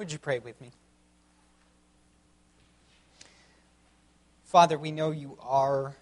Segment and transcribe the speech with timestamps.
[0.00, 0.70] Would you pray with me?
[4.46, 5.94] Father, we know you are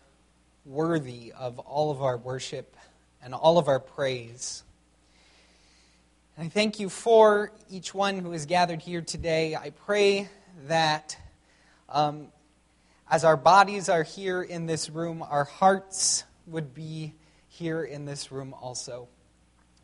[0.64, 2.76] worthy of all of our worship
[3.21, 4.62] and all of our praise.
[6.37, 9.57] And I thank you for each one who is gathered here today.
[9.57, 10.29] I pray
[10.69, 11.19] that
[11.89, 12.29] um,
[13.11, 17.15] as our bodies are here in this room, our hearts would be
[17.49, 19.09] here in this room also.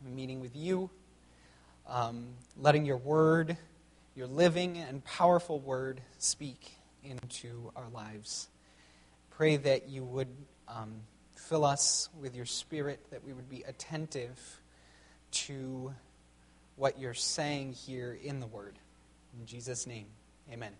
[0.05, 0.89] Meeting with you,
[1.85, 2.27] um,
[2.57, 3.57] letting your word,
[4.15, 8.47] your living and powerful word, speak into our lives.
[9.31, 10.29] Pray that you would
[10.69, 11.01] um,
[11.35, 14.39] fill us with your spirit, that we would be attentive
[15.31, 15.93] to
[16.77, 18.79] what you're saying here in the word.
[19.37, 20.05] In Jesus' name,
[20.51, 20.71] amen.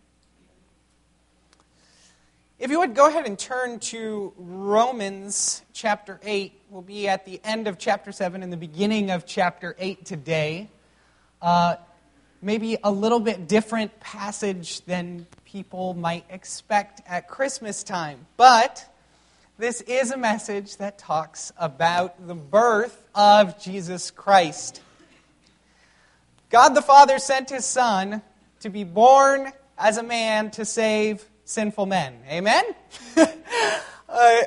[2.57, 7.41] If you would go ahead and turn to Romans chapter 8, we'll be at the
[7.43, 10.69] end of chapter 7 and the beginning of chapter 8 today.
[11.41, 11.75] Uh,
[12.45, 18.19] maybe a little bit different passage than people might expect at Christmas time.
[18.37, 18.87] But
[19.57, 24.79] this is a message that talks about the birth of Jesus Christ.
[26.51, 28.21] God the Father sent his Son
[28.59, 32.19] to be born as a man to save sinful men.
[32.29, 32.63] Amen?
[33.17, 34.37] uh,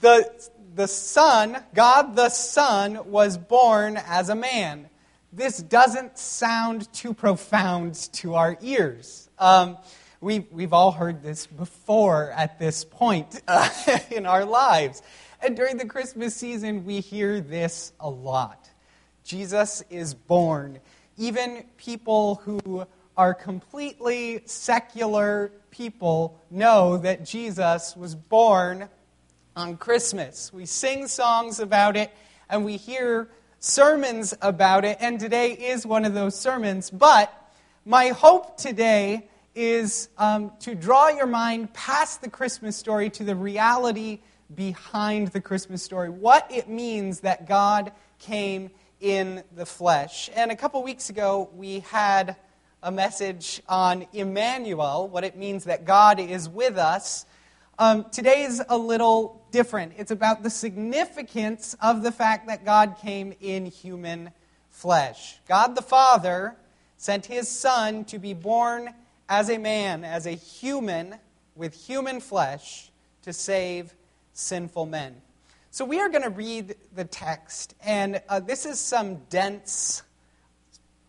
[0.00, 4.88] the, the Son, God the Son, was born as a man.
[5.36, 9.28] This doesn't sound too profound to our ears.
[9.38, 9.76] Um,
[10.22, 13.68] we, we've all heard this before at this point uh,
[14.10, 15.02] in our lives.
[15.42, 18.70] And during the Christmas season, we hear this a lot.
[19.24, 20.78] Jesus is born.
[21.18, 28.88] Even people who are completely secular people know that Jesus was born
[29.54, 30.50] on Christmas.
[30.50, 32.10] We sing songs about it
[32.48, 36.90] and we hear sermons about it, and today is one of those sermons.
[36.90, 37.32] But
[37.84, 43.34] my hope today is um, to draw your mind past the Christmas story to the
[43.34, 44.20] reality
[44.54, 48.70] behind the Christmas story, what it means that God came
[49.00, 50.30] in the flesh.
[50.34, 52.36] And a couple weeks ago, we had
[52.82, 57.26] a message on Emmanuel, what it means that God is with us.
[57.78, 59.94] Um, today is a little different.
[59.96, 64.30] It's about the significance of the fact that God came in human
[64.68, 65.38] flesh.
[65.48, 66.54] God the Father
[66.98, 68.92] sent his Son to be born
[69.30, 71.14] as a man, as a human
[71.54, 72.90] with human flesh,
[73.22, 73.94] to save
[74.34, 75.16] sinful men.
[75.70, 80.02] So we are going to read the text, and uh, this is some dense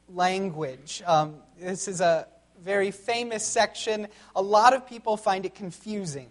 [0.08, 1.04] language.
[1.06, 2.30] Um, this is a
[2.64, 4.08] very famous section.
[4.38, 6.30] A lot of people find it confusing.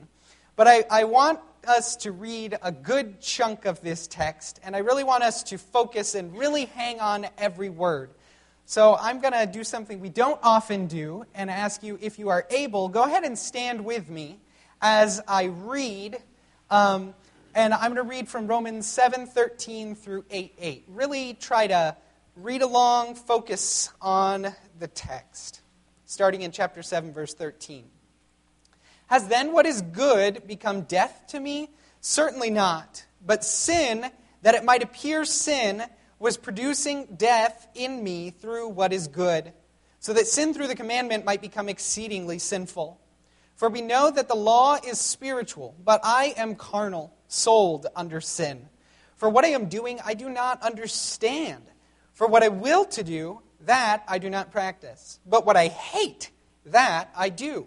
[0.56, 4.80] But I, I want us to read a good chunk of this text, and I
[4.80, 8.10] really want us to focus and really hang on every word.
[8.64, 12.30] So I'm going to do something we don't often do and ask you if you
[12.30, 14.40] are able, go ahead and stand with me
[14.82, 16.18] as I read.
[16.70, 17.14] Um,
[17.54, 20.82] and I'm going to read from Romans 7:13 through 8:8.
[20.88, 21.96] Really try to
[22.36, 25.62] read along, focus on the text,
[26.04, 27.84] starting in chapter 7, verse 13.
[29.06, 31.70] Has then what is good become death to me?
[32.00, 33.04] Certainly not.
[33.24, 34.10] But sin,
[34.42, 35.82] that it might appear sin,
[36.18, 39.52] was producing death in me through what is good,
[39.98, 43.00] so that sin through the commandment might become exceedingly sinful.
[43.54, 48.68] For we know that the law is spiritual, but I am carnal, sold under sin.
[49.16, 51.62] For what I am doing, I do not understand.
[52.12, 55.20] For what I will to do, that I do not practice.
[55.26, 56.30] But what I hate,
[56.66, 57.66] that I do.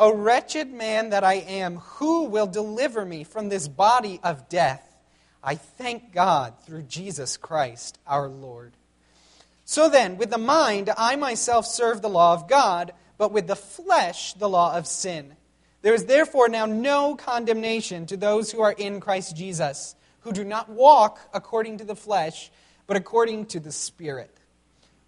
[0.00, 4.82] O wretched man that I am, who will deliver me from this body of death?
[5.44, 8.72] I thank God through Jesus Christ our Lord.
[9.64, 13.54] So then, with the mind, I myself serve the law of God but with the
[13.54, 15.36] flesh the law of sin.
[15.82, 20.42] There is therefore now no condemnation to those who are in Christ Jesus, who do
[20.42, 22.50] not walk according to the flesh,
[22.86, 24.39] but according to the Spirit.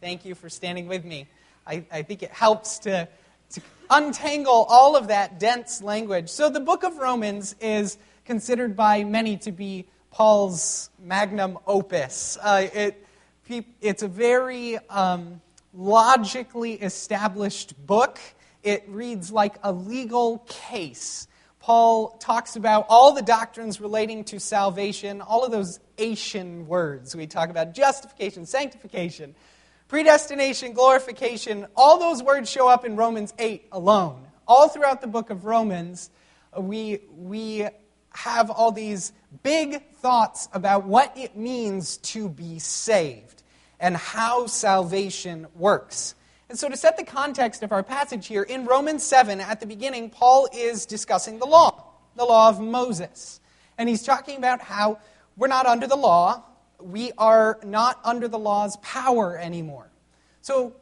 [0.00, 1.26] Thank you for standing with me.
[1.66, 3.08] I, I think it helps to,
[3.50, 6.28] to untangle all of that dense language.
[6.28, 7.96] So, the book of Romans is
[8.26, 12.36] considered by many to be Paul's magnum opus.
[12.42, 13.06] Uh, it,
[13.80, 15.40] it's a very um,
[15.72, 18.18] logically established book.
[18.62, 21.26] It reads like a legal case.
[21.60, 27.16] Paul talks about all the doctrines relating to salvation, all of those Asian words.
[27.16, 29.34] We talk about justification, sanctification,
[29.88, 31.66] predestination, glorification.
[31.76, 34.26] All those words show up in Romans 8 alone.
[34.48, 36.10] All throughout the book of Romans,
[36.56, 37.66] uh, we, we
[38.10, 39.12] have all these
[39.42, 43.42] big thoughts about what it means to be saved
[43.78, 46.14] and how salvation works.
[46.48, 49.66] And so, to set the context of our passage here, in Romans 7, at the
[49.66, 53.40] beginning, Paul is discussing the law, the law of Moses.
[53.76, 55.00] And he's talking about how
[55.36, 56.44] we're not under the law,
[56.80, 59.88] we are not under the law's power anymore.
[60.42, 60.74] So,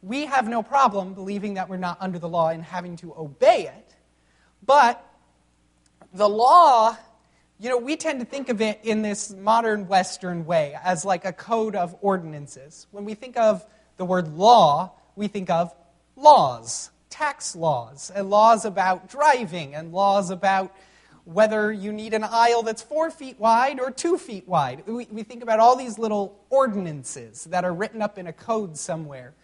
[0.00, 3.66] we have no problem believing that we're not under the law and having to obey
[3.66, 3.96] it.
[4.64, 5.04] But
[6.12, 6.96] the law
[7.60, 11.24] you know, we tend to think of it in this modern Western way as like
[11.24, 12.86] a code of ordinances.
[12.92, 13.66] When we think of
[13.96, 15.74] the word law, we think of
[16.14, 20.72] laws, tax laws, and laws about driving, and laws about
[21.28, 24.82] whether you need an aisle that's four feet wide or two feet wide.
[24.86, 28.78] We, we think about all these little ordinances that are written up in a code
[28.78, 29.34] somewhere.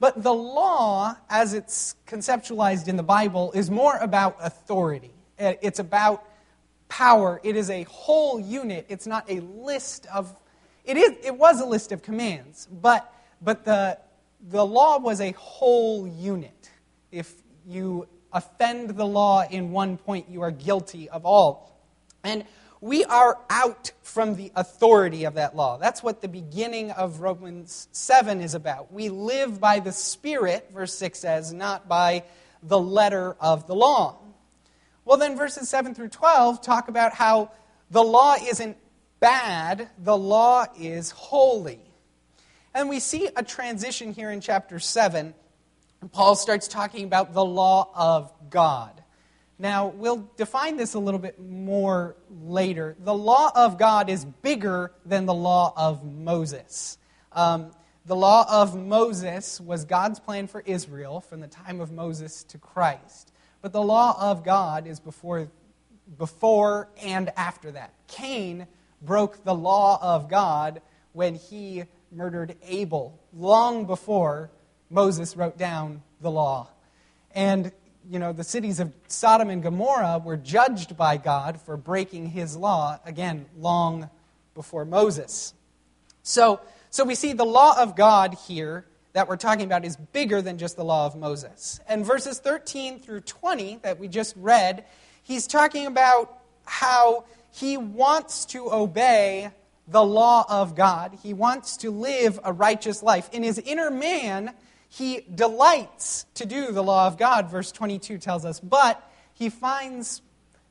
[0.00, 5.12] But the law, as it's conceptualized in the Bible, is more about authority.
[5.38, 6.24] It's about
[6.88, 7.40] power.
[7.44, 8.86] It is a whole unit.
[8.88, 10.34] It's not a list of
[10.84, 13.98] it is it was a list of commands, but but the
[14.48, 16.70] the law was a whole unit.
[17.12, 17.32] If
[17.64, 21.78] you offend the law in one point, you are guilty of all.
[22.24, 22.44] And
[22.80, 25.78] we are out from the authority of that law.
[25.78, 28.92] That's what the beginning of Romans 7 is about.
[28.92, 32.24] We live by the Spirit, verse 6 says, not by
[32.62, 34.18] the letter of the law.
[35.04, 37.50] Well, then verses 7 through 12 talk about how
[37.90, 38.76] the law isn't
[39.20, 41.80] bad, the law is holy.
[42.74, 45.34] And we see a transition here in chapter 7.
[46.12, 49.02] Paul starts talking about the law of God.
[49.58, 52.96] Now, we'll define this a little bit more later.
[53.00, 56.98] The law of God is bigger than the law of Moses.
[57.32, 57.72] Um,
[58.06, 62.58] the law of Moses was God's plan for Israel from the time of Moses to
[62.58, 63.32] Christ.
[63.60, 65.50] But the law of God is before,
[66.16, 67.92] before and after that.
[68.06, 68.68] Cain
[69.02, 70.80] broke the law of God
[71.12, 74.50] when he murdered Abel, long before
[74.90, 76.68] Moses wrote down the law.
[77.34, 77.72] And,
[78.08, 82.56] you know, the cities of Sodom and Gomorrah were judged by God for breaking his
[82.56, 84.08] law, again, long
[84.54, 85.54] before Moses.
[86.22, 90.40] So, so we see the law of God here that we're talking about is bigger
[90.42, 91.80] than just the law of Moses.
[91.88, 94.84] And verses 13 through 20 that we just read,
[95.22, 99.50] he's talking about how he wants to obey
[99.86, 101.18] the law of God.
[101.22, 103.28] He wants to live a righteous life.
[103.32, 104.54] In his inner man,
[104.88, 110.22] he delights to do the law of God, verse 22 tells us, but he finds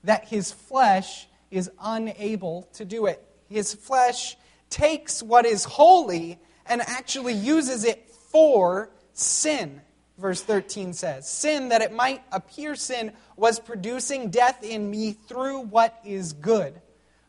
[0.03, 3.23] that his flesh is unable to do it.
[3.47, 4.35] His flesh
[4.69, 9.81] takes what is holy and actually uses it for sin,
[10.17, 11.29] verse 13 says.
[11.29, 16.81] Sin, that it might appear sin, was producing death in me through what is good.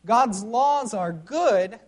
[0.05, 1.79] God's laws are good,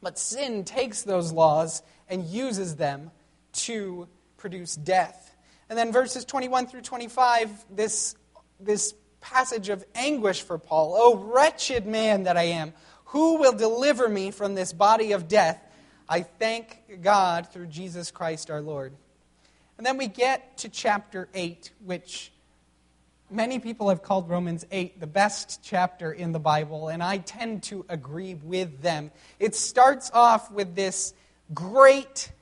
[0.00, 3.10] but sin takes those laws and uses them
[3.52, 4.08] to
[4.42, 5.36] produce death.
[5.70, 8.16] And then verses 21 through 25, this,
[8.58, 10.94] this passage of anguish for Paul.
[10.98, 12.74] Oh, wretched man that I am,
[13.06, 15.62] who will deliver me from this body of death?
[16.08, 18.92] I thank God through Jesus Christ our Lord.
[19.78, 22.32] And then we get to chapter 8, which
[23.30, 27.62] many people have called Romans 8 the best chapter in the Bible, and I tend
[27.64, 29.12] to agree with them.
[29.38, 31.14] It starts off with this
[31.54, 32.32] great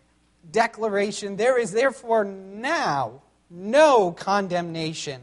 [0.52, 5.20] declaration there is therefore now no condemnation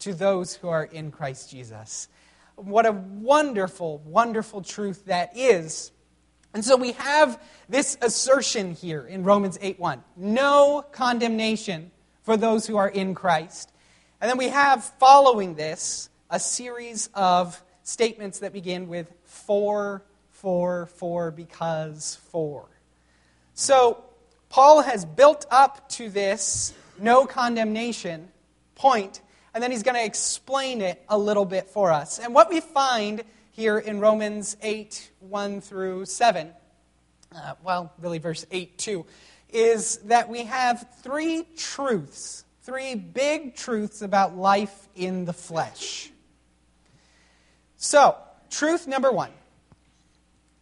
[0.00, 2.08] to those who are in Christ Jesus.
[2.56, 5.90] What a wonderful, wonderful truth that is.
[6.52, 10.04] And so we have this assertion here in Romans 8:1.
[10.16, 11.90] No condemnation
[12.22, 13.72] for those who are in Christ.
[14.20, 20.86] And then we have following this a series of statements that begin with for, for,
[20.86, 22.66] for, because, for.
[23.54, 24.04] So
[24.54, 28.28] Paul has built up to this no condemnation
[28.76, 29.20] point,
[29.52, 32.20] and then he's going to explain it a little bit for us.
[32.20, 36.52] And what we find here in Romans 8 1 through 7,
[37.34, 39.04] uh, well, really verse 8 2,
[39.48, 46.12] is that we have three truths, three big truths about life in the flesh.
[47.76, 48.16] So,
[48.50, 49.32] truth number one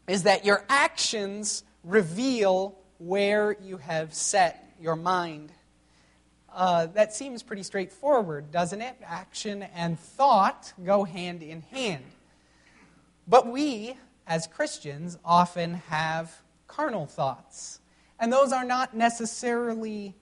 [0.08, 5.50] is that your actions reveal where you have set your mind.
[6.54, 8.94] Uh, that seems pretty straightforward, doesn't it?
[9.04, 12.04] Action and thought go hand in hand.
[13.26, 17.80] But we, as Christians, often have carnal thoughts.
[18.20, 20.14] And those are not necessarily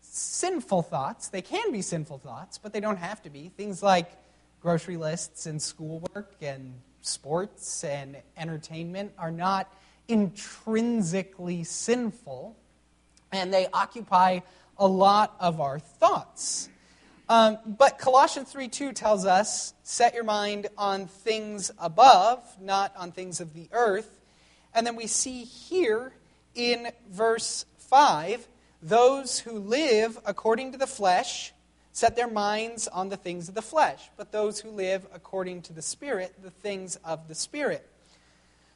[0.00, 1.28] sinful thoughts.
[1.28, 3.50] They can be sinful thoughts, but they don't have to be.
[3.56, 4.10] Things like
[4.60, 9.72] grocery lists and schoolwork and sports and entertainment are not
[10.08, 12.56] intrinsically sinful,
[13.32, 14.40] and they occupy
[14.76, 16.68] a lot of our thoughts.
[17.28, 23.12] Um, but Colossians 3 2 tells us, set your mind on things above, not on
[23.12, 24.20] things of the earth.
[24.74, 26.12] And then we see here
[26.54, 28.48] in verse 5
[28.82, 31.52] those who live according to the flesh
[31.92, 35.72] set their minds on the things of the flesh, but those who live according to
[35.72, 37.86] the Spirit, the things of the Spirit.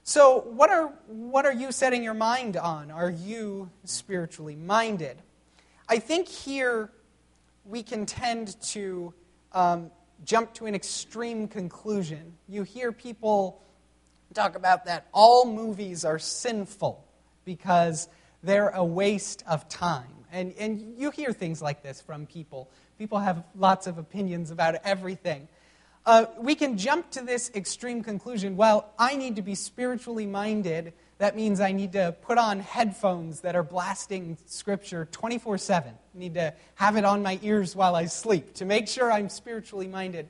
[0.09, 2.93] So, what are, what are you setting your mind on?
[2.93, 5.21] Are you spiritually minded?
[5.89, 6.93] I think here
[7.65, 9.13] we can tend to
[9.51, 9.91] um,
[10.25, 12.35] jump to an extreme conclusion.
[12.49, 13.61] You hear people
[14.33, 17.05] talk about that all movies are sinful
[17.45, 18.09] because
[18.45, 20.25] they're a waste of time.
[20.31, 22.71] And, and you hear things like this from people.
[22.97, 25.49] People have lots of opinions about everything
[26.07, 30.93] uh, we can jump to this extreme conclusion well, I need to be spiritually minded.
[31.19, 35.91] That means I need to put on headphones that are blasting Scripture 24 7.
[35.91, 39.29] I need to have it on my ears while I sleep to make sure I'm
[39.29, 40.29] spiritually minded.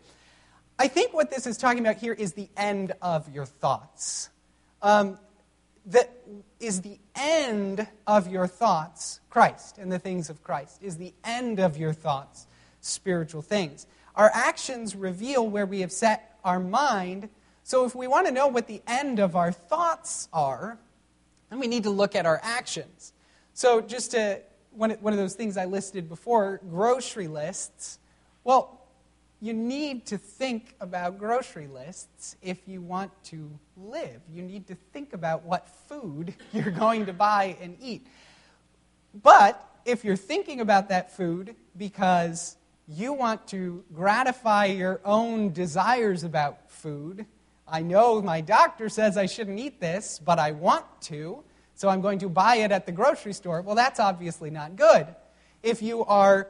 [0.79, 4.31] I think what this is talking about here is the end of your thoughts.
[4.81, 5.19] Um,
[5.87, 6.11] that
[6.59, 10.83] is the end of your thoughts Christ and the things of Christ?
[10.83, 12.47] Is the end of your thoughts
[12.81, 13.87] spiritual things?
[14.17, 17.29] Our actions reveal where we have set our mind.
[17.65, 20.79] So if we want to know what the end of our thoughts are,
[21.51, 23.13] then we need to look at our actions.
[23.53, 27.99] So just to, one, one of those things I listed before, grocery lists.
[28.45, 28.81] Well,
[29.41, 34.21] you need to think about grocery lists if you want to live.
[34.33, 38.07] You need to think about what food you're going to buy and eat.
[39.23, 42.57] But if you're thinking about that food because
[42.89, 47.27] you want to gratify your own desires about food.
[47.67, 51.43] I know my doctor says I shouldn't eat this, but I want to,
[51.75, 53.61] so I'm going to buy it at the grocery store.
[53.61, 55.09] Well, that's obviously not good.
[55.65, 56.49] If you are,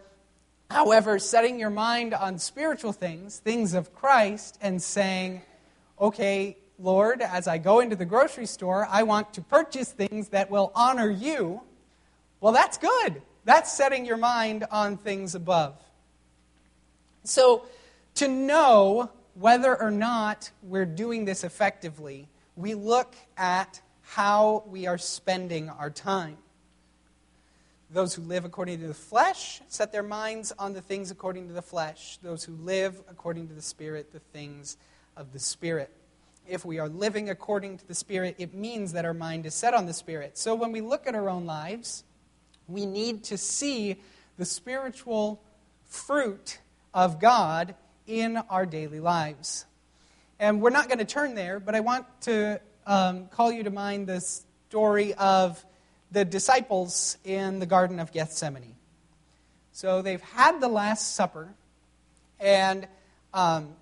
[0.70, 5.40] however, setting your mind on spiritual things, things of Christ, and saying,
[5.98, 10.50] okay, Lord, as I go into the grocery store, I want to purchase things that
[10.50, 11.62] will honor you,
[12.40, 13.22] well, that's good.
[13.46, 15.82] That's setting your mind on things above.
[17.28, 17.66] So,
[18.16, 24.98] to know whether or not we're doing this effectively, we look at how we are
[24.98, 26.38] spending our time.
[27.90, 31.52] Those who live according to the flesh set their minds on the things according to
[31.52, 32.18] the flesh.
[32.22, 34.76] Those who live according to the Spirit, the things
[35.16, 35.90] of the Spirit.
[36.48, 39.74] If we are living according to the Spirit, it means that our mind is set
[39.74, 40.38] on the Spirit.
[40.38, 42.04] So when we look at our own lives,
[42.68, 43.96] we need to see
[44.36, 45.42] the spiritual
[45.84, 46.58] fruit
[46.96, 47.74] of God
[48.06, 49.66] in our daily lives.
[50.40, 53.70] And we're not going to turn there, but I want to um, call you to
[53.70, 55.62] mind the story of
[56.10, 58.76] the disciples in the Garden of Gethsemane.
[59.72, 61.54] So they've had the Last Supper,
[62.40, 62.88] and
[63.34, 63.74] um,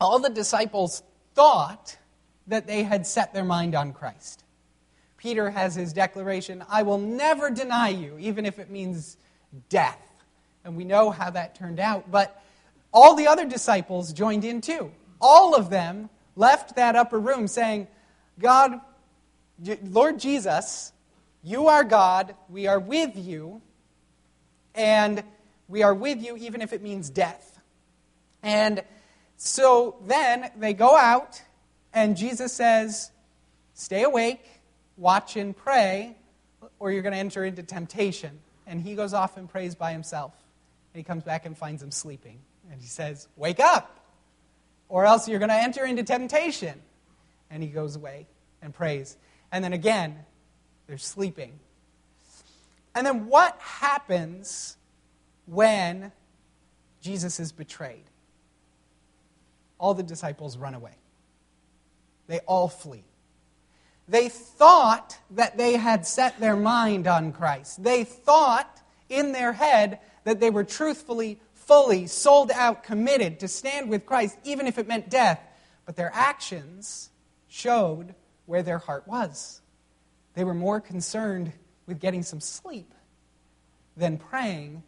[0.00, 1.02] all the disciples
[1.34, 1.98] thought
[2.46, 4.44] that they had set their mind on Christ.
[5.18, 9.18] Peter has his declaration I will never deny you, even if it means
[9.68, 10.09] death.
[10.64, 12.10] And we know how that turned out.
[12.10, 12.42] But
[12.92, 14.90] all the other disciples joined in too.
[15.20, 17.88] All of them left that upper room saying,
[18.38, 18.80] God,
[19.84, 20.92] Lord Jesus,
[21.42, 23.62] you are God, we are with you,
[24.74, 25.22] and
[25.68, 27.60] we are with you even if it means death.
[28.42, 28.82] And
[29.36, 31.42] so then they go out,
[31.92, 33.10] and Jesus says,
[33.74, 34.44] Stay awake,
[34.98, 36.16] watch and pray,
[36.78, 38.38] or you're going to enter into temptation.
[38.66, 40.34] And he goes off and prays by himself.
[40.92, 42.40] And he comes back and finds him sleeping.
[42.70, 44.00] And he says, Wake up,
[44.88, 46.80] or else you're going to enter into temptation.
[47.50, 48.26] And he goes away
[48.62, 49.16] and prays.
[49.52, 50.16] And then again,
[50.86, 51.58] they're sleeping.
[52.94, 54.76] And then what happens
[55.46, 56.12] when
[57.00, 58.04] Jesus is betrayed?
[59.78, 60.94] All the disciples run away,
[62.26, 63.04] they all flee.
[64.08, 67.84] They thought that they had set their mind on Christ.
[67.84, 73.88] They thought in their head that they were truthfully, fully, sold out, committed to stand
[73.88, 75.40] with Christ, even if it meant death.
[75.86, 77.10] But their actions
[77.48, 78.14] showed
[78.46, 79.60] where their heart was.
[80.34, 81.52] They were more concerned
[81.86, 82.92] with getting some sleep
[83.96, 84.82] than praying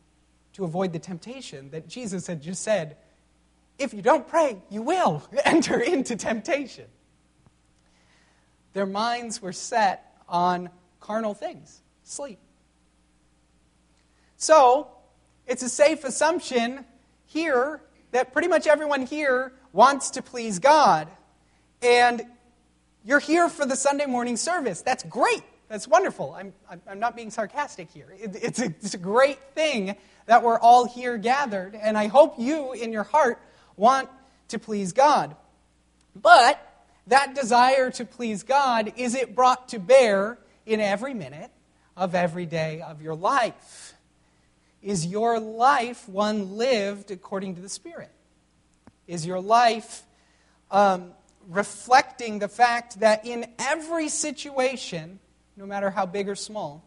[0.55, 2.97] to avoid the temptation that Jesus had just said,
[3.79, 6.87] if you don't pray, you will enter into temptation.
[8.73, 10.71] Their minds were set on
[11.01, 12.39] carnal things, sleep.
[14.37, 14.89] So,
[15.53, 16.83] it's a safe assumption
[17.27, 17.83] here
[18.13, 21.09] that pretty much everyone here wants to please God.
[21.83, 22.23] And
[23.05, 24.81] you're here for the Sunday morning service.
[24.81, 25.43] That's great.
[25.69, 26.33] That's wonderful.
[26.33, 26.55] I'm,
[26.89, 28.15] I'm not being sarcastic here.
[28.19, 29.95] It, it's, a, it's a great thing
[30.25, 33.39] that we're all here gathered, and I hope you, in your heart,
[33.77, 34.09] want
[34.49, 35.37] to please God.
[36.17, 36.67] But
[37.09, 41.51] that desire to please God, is it brought to bear in every minute
[41.95, 43.92] of every day of your life?
[44.83, 48.11] Is your life one lived according to the Spirit?
[49.07, 50.03] Is your life
[50.71, 51.13] um,
[51.49, 55.21] reflecting the fact that in every situation,
[55.57, 56.85] no matter how big or small,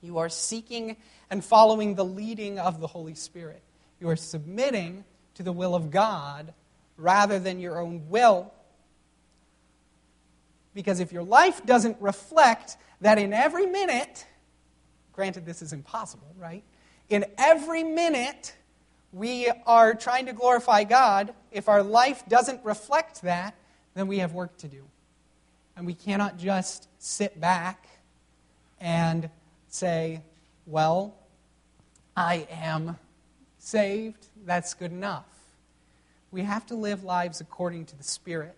[0.00, 0.96] you are seeking
[1.30, 3.62] and following the leading of the Holy Spirit.
[4.00, 5.04] You are submitting
[5.34, 6.54] to the will of God
[6.96, 8.52] rather than your own will.
[10.74, 14.26] Because if your life doesn't reflect that in every minute,
[15.12, 16.62] granted, this is impossible, right?
[17.08, 18.54] In every minute,
[19.12, 21.32] we are trying to glorify God.
[21.50, 23.54] If our life doesn't reflect that,
[23.94, 24.84] then we have work to do.
[25.76, 27.88] And we cannot just sit back
[28.80, 29.30] and
[29.68, 30.22] say,
[30.66, 31.14] well,
[32.16, 32.98] I am
[33.58, 34.26] saved.
[34.44, 35.24] That's good enough.
[36.30, 38.54] We have to live lives according to the Spirit.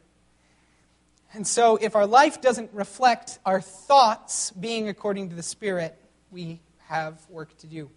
[1.33, 5.97] And so, if our life doesn't reflect our thoughts being according to the Spirit,
[6.33, 6.59] we
[6.89, 7.89] have work to do.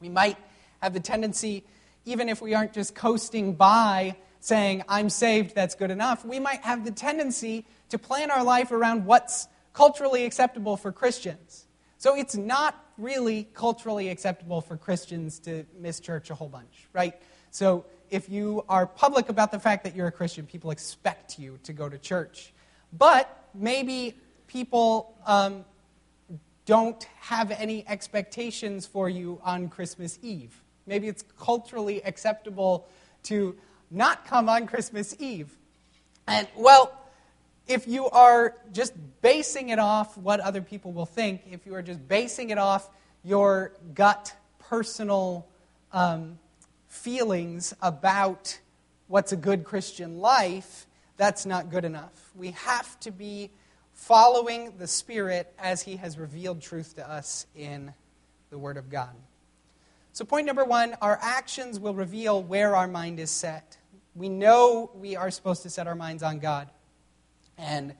[0.00, 0.36] We might
[0.80, 1.64] have the tendency,
[2.04, 6.62] even if we aren't just coasting by saying, I'm saved, that's good enough, we might
[6.62, 11.66] have the tendency to plan our life around what's culturally acceptable for Christians.
[11.98, 17.14] So it's not really culturally acceptable for Christians to miss church a whole bunch, right?
[17.50, 21.58] So if you are public about the fact that you're a Christian, people expect you
[21.64, 22.52] to go to church.
[22.92, 25.64] But maybe people um,
[26.68, 30.62] don't have any expectations for you on Christmas Eve.
[30.86, 32.86] Maybe it's culturally acceptable
[33.22, 33.56] to
[33.90, 35.48] not come on Christmas Eve.
[36.26, 36.92] And, well,
[37.66, 41.80] if you are just basing it off what other people will think, if you are
[41.80, 42.90] just basing it off
[43.24, 45.46] your gut personal
[45.94, 46.38] um,
[46.86, 48.58] feelings about
[49.06, 52.30] what's a good Christian life, that's not good enough.
[52.34, 53.52] We have to be
[53.98, 57.92] following the Spirit as He has revealed truth to us in
[58.48, 59.10] the Word of God.
[60.12, 63.76] So, point number one our actions will reveal where our mind is set.
[64.14, 66.70] We know we are supposed to set our minds on God,
[67.58, 67.92] and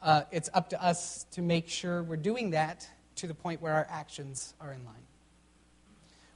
[0.00, 3.74] uh, it's up to us to make sure we're doing that to the point where
[3.74, 4.94] our actions are in line.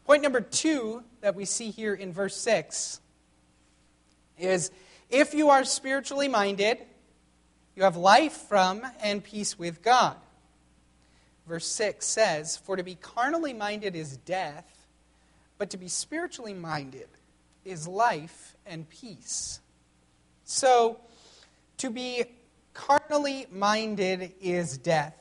[0.05, 3.01] Point number two that we see here in verse 6
[4.37, 4.71] is
[5.11, 6.79] if you are spiritually minded,
[7.77, 10.17] you have life from and peace with God.
[11.47, 14.87] Verse 6 says, For to be carnally minded is death,
[15.59, 17.09] but to be spiritually minded
[17.65, 19.61] is life and peace.
[20.45, 20.99] So,
[21.79, 22.25] to be
[22.73, 25.15] carnally minded is death.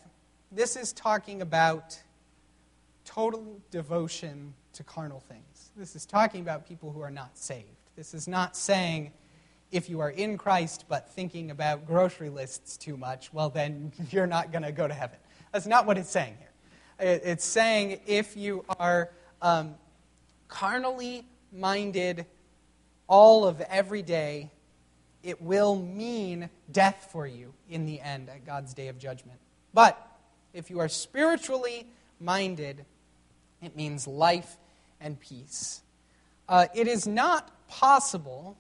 [0.52, 2.00] This is talking about
[3.04, 5.72] total devotion to carnal things.
[5.76, 7.65] This is talking about people who are not saved.
[7.96, 9.12] This is not saying
[9.76, 14.26] if you are in Christ but thinking about grocery lists too much, well, then you're
[14.26, 15.18] not going to go to heaven.
[15.52, 17.20] That's not what it's saying here.
[17.26, 19.12] It's saying if you are
[19.42, 19.76] um,
[20.48, 22.26] carnally minded
[23.08, 24.50] all of every day,
[25.24, 29.40] it will mean death for you in the end at God's day of judgment.
[29.74, 30.02] But
[30.54, 31.86] if you are spiritually
[32.22, 32.86] minded,
[33.62, 34.56] it means life
[35.02, 35.82] and peace.
[36.48, 38.56] Uh, it is not possible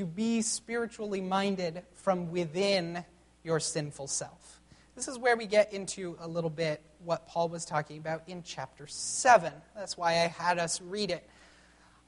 [0.00, 3.04] to be spiritually minded from within
[3.44, 4.62] your sinful self.
[4.96, 8.42] This is where we get into a little bit what Paul was talking about in
[8.42, 9.52] chapter 7.
[9.76, 11.28] That's why I had us read it.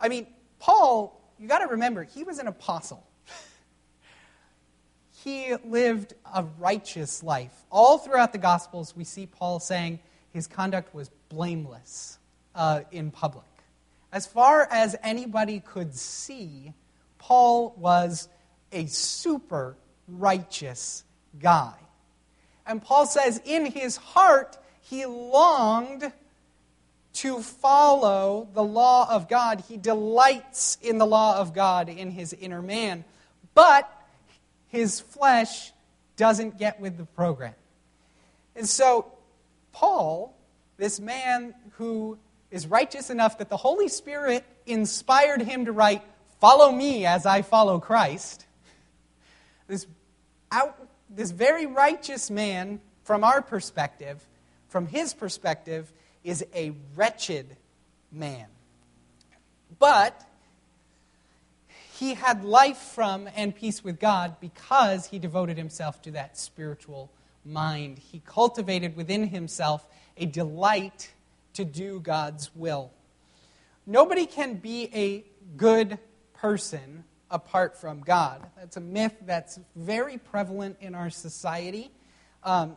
[0.01, 0.27] I mean,
[0.59, 3.07] Paul, you got to remember, he was an apostle.
[5.23, 7.53] he lived a righteous life.
[7.71, 9.99] All throughout the Gospels, we see Paul saying
[10.33, 12.19] his conduct was blameless
[12.55, 13.45] uh, in public.
[14.13, 16.73] As far as anybody could see,
[17.23, 18.29] Paul was
[18.73, 19.77] a super
[20.09, 21.05] righteous
[21.41, 21.75] guy.
[22.67, 26.13] And Paul says in his heart, he longed
[27.15, 29.63] to follow the law of God.
[29.69, 33.05] He delights in the law of God in his inner man.
[33.55, 33.89] But
[34.67, 35.73] his flesh
[36.17, 37.55] doesn't get with the program.
[38.57, 39.13] And so,
[39.73, 40.37] Paul,
[40.77, 42.19] this man who
[42.51, 46.03] is righteous enough that the Holy Spirit inspired him to write,
[46.43, 48.47] Follow me as I follow Christ.
[49.69, 49.87] This,
[50.51, 50.77] out,
[51.09, 54.27] this very righteous man, from our perspective,
[54.67, 55.93] from his perspective,
[56.25, 57.57] is a wretched
[58.11, 58.47] man.
[59.79, 60.21] But
[61.93, 67.13] he had life from and peace with God because he devoted himself to that spiritual
[67.45, 68.01] mind.
[68.01, 71.13] He cultivated within himself a delight
[71.53, 72.91] to do God's will.
[73.87, 75.25] Nobody can be a
[75.57, 76.01] good
[76.43, 78.45] person apart from God.
[78.59, 81.93] That's a myth that's very prevalent in our society.
[82.43, 82.75] Um,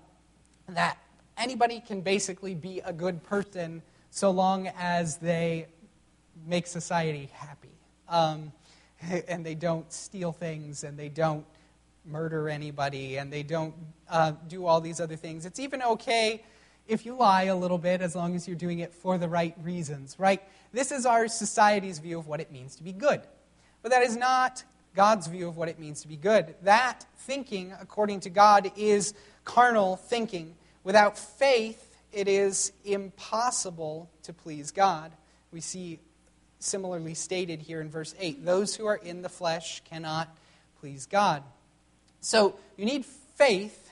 [0.69, 0.99] that
[1.35, 5.65] anybody can basically be a good person so long as they
[6.45, 7.75] make society happy.
[8.07, 8.51] Um,
[9.27, 11.45] and they don't steal things and they don't
[12.05, 13.73] murder anybody and they don't
[14.07, 15.43] uh, do all these other things.
[15.43, 16.43] It's even okay
[16.87, 19.55] if you lie a little bit as long as you're doing it for the right
[19.63, 20.43] reasons, right?
[20.71, 23.21] This is our society's view of what it means to be good.
[23.85, 24.63] But that is not
[24.95, 26.55] God's view of what it means to be good.
[26.63, 30.55] That thinking, according to God, is carnal thinking.
[30.83, 35.11] Without faith, it is impossible to please God.
[35.51, 35.99] We see
[36.57, 40.35] similarly stated here in verse 8 those who are in the flesh cannot
[40.79, 41.43] please God.
[42.21, 43.91] So you need faith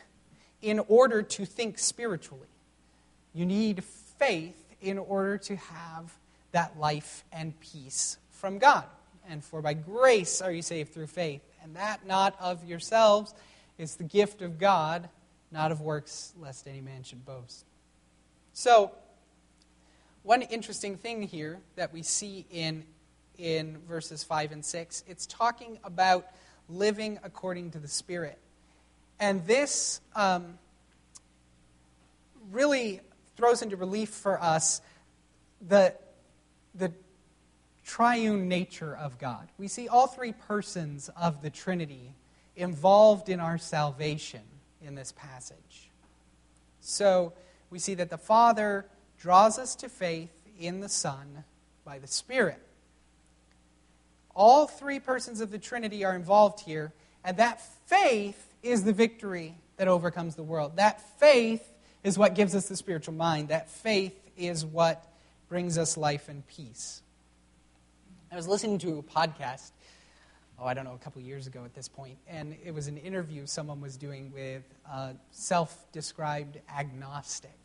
[0.64, 2.50] in order to think spiritually.
[3.32, 6.16] You need faith in order to have
[6.52, 8.86] that life and peace from God.
[9.30, 13.34] And for by grace are you saved through faith, and that not of yourselves
[13.78, 15.10] it's the gift of God,
[15.52, 17.66] not of works, lest any man should boast.
[18.54, 18.92] So,
[20.22, 22.84] one interesting thing here that we see in,
[23.38, 26.28] in verses 5 and 6, it's talking about
[26.70, 28.38] living according to the Spirit.
[29.20, 30.60] And this um,
[32.52, 33.02] really
[33.36, 34.82] throws into relief for us
[35.68, 35.96] the,
[36.76, 36.94] the
[37.86, 39.48] triune nature of God.
[39.58, 42.16] We see all three persons of the Trinity
[42.56, 44.42] involved in our salvation
[44.82, 45.90] in this passage.
[46.82, 47.34] So
[47.70, 48.86] we see that the Father
[49.18, 51.44] draws us to faith in the Son
[51.86, 52.62] by the Spirit.
[54.36, 56.92] All three persons of the Trinity are involved here,
[57.24, 60.78] and that faith is the victory that overcomes the world.
[60.78, 61.64] That faith
[62.04, 63.50] is what gives us the spiritual mind.
[63.50, 65.06] That faith is what
[65.50, 67.03] brings us life and peace.
[68.34, 69.74] I was listening to a podcast,
[70.58, 72.98] oh, I don't know, a couple years ago at this point, and it was an
[72.98, 77.60] interview someone was doing with a self described agnostic.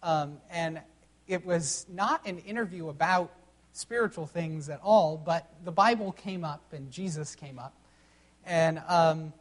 [0.00, 0.80] Um, and
[1.26, 3.32] it was not an interview about
[3.72, 7.74] spiritual things at all, but the Bible came up and Jesus came up.
[8.46, 9.32] And um,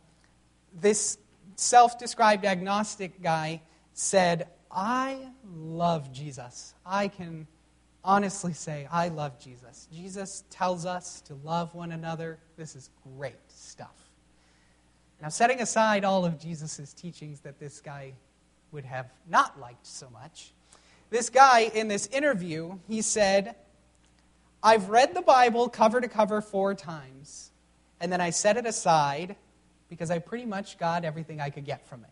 [0.81, 1.19] this
[1.57, 3.61] self described agnostic guy
[3.93, 5.19] said, I
[5.55, 6.73] love Jesus.
[6.83, 7.45] I can
[8.03, 9.87] honestly say, I love Jesus.
[9.91, 12.39] Jesus tells us to love one another.
[12.57, 13.95] This is great stuff.
[15.21, 18.13] Now, setting aside all of Jesus' teachings that this guy
[18.71, 20.51] would have not liked so much,
[21.09, 23.55] this guy in this interview, he said,
[24.61, 27.51] I've read the Bible cover to cover four times,
[27.99, 29.35] and then I set it aside
[29.89, 32.09] because I pretty much got everything I could get from it.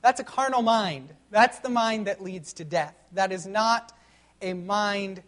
[0.00, 1.10] That's a carnal mind.
[1.30, 2.94] That's the mind that leads to death.
[3.12, 3.92] That is not
[4.40, 5.22] a mind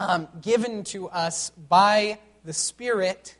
[0.00, 3.36] um, given to us by the Spirit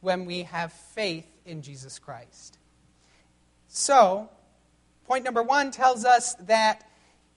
[0.00, 2.58] when we have faith in Jesus Christ.
[3.68, 4.28] So,
[5.06, 6.88] point number one tells us that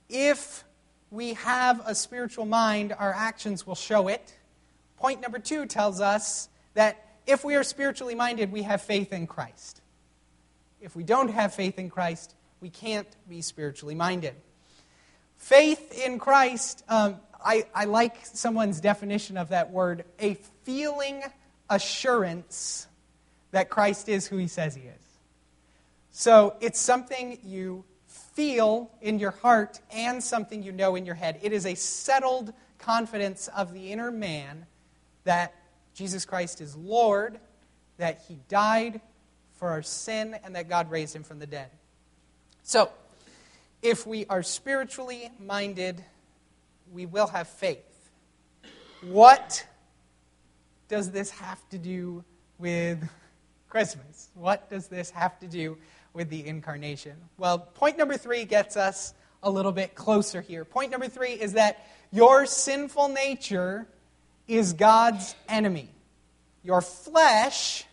[0.08, 0.64] if
[1.10, 4.38] we have a spiritual mind, our actions will show it.
[4.96, 9.26] Point number two tells us that if we are spiritually minded, we have faith in
[9.26, 9.80] Christ.
[10.80, 14.34] If we don't have faith in Christ, we can't be spiritually minded.
[15.42, 21.20] Faith in Christ, um, I, I like someone's definition of that word a feeling
[21.68, 22.86] assurance
[23.50, 25.02] that Christ is who he says he is.
[26.12, 31.40] So it's something you feel in your heart and something you know in your head.
[31.42, 34.64] It is a settled confidence of the inner man
[35.24, 35.54] that
[35.92, 37.40] Jesus Christ is Lord,
[37.96, 39.00] that he died
[39.54, 41.70] for our sin, and that God raised him from the dead.
[42.62, 42.92] So,
[43.82, 46.02] if we are spiritually minded,
[46.92, 48.10] we will have faith.
[49.02, 49.66] What
[50.88, 52.24] does this have to do
[52.58, 53.02] with
[53.68, 54.30] Christmas?
[54.34, 55.78] What does this have to do
[56.14, 57.16] with the incarnation?
[57.38, 60.64] Well, point number three gets us a little bit closer here.
[60.64, 63.88] Point number three is that your sinful nature
[64.46, 65.88] is God's enemy.
[66.62, 67.84] Your flesh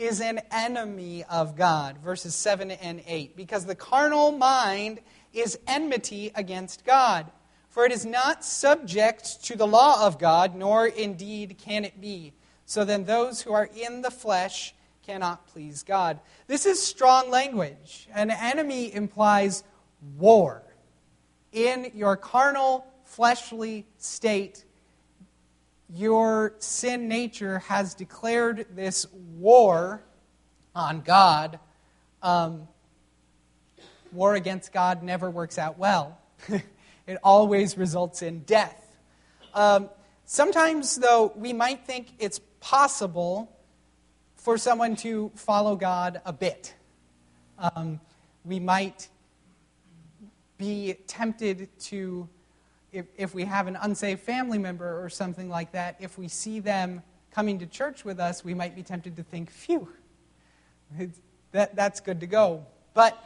[0.00, 5.00] is an enemy of God, verses 7 and 8, because the carnal mind
[5.34, 7.30] is enmity against God.
[7.68, 12.32] For it is not subject to the law of God, nor indeed can it be.
[12.64, 14.74] So then, those who are in the flesh
[15.06, 16.18] cannot please God.
[16.46, 18.08] This is strong language.
[18.14, 19.64] An enemy implies
[20.16, 20.62] war.
[21.52, 24.64] In your carnal, fleshly state,
[25.92, 30.02] your sin nature has declared this war
[30.74, 31.58] on God.
[32.22, 32.68] Um,
[34.12, 36.18] war against God never works out well,
[37.06, 38.96] it always results in death.
[39.54, 39.88] Um,
[40.24, 43.56] sometimes, though, we might think it's possible
[44.36, 46.74] for someone to follow God a bit.
[47.58, 48.00] Um,
[48.44, 49.08] we might
[50.56, 52.28] be tempted to
[52.92, 56.60] if, if we have an unsafe family member or something like that, if we see
[56.60, 59.88] them coming to church with us, we might be tempted to think, phew,
[61.52, 62.66] that, that's good to go.
[62.94, 63.16] But